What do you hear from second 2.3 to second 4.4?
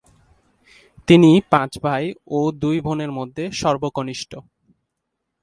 ও দুই বোনের মধ্যে সর্বকনিষ্ঠ।